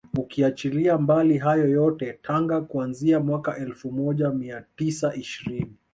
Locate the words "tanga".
2.21-2.61